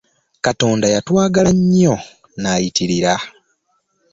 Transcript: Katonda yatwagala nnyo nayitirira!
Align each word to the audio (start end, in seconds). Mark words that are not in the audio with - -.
Katonda 0.45 0.87
yatwagala 0.95 1.51
nnyo 1.57 1.95
nayitirira! 2.41 3.13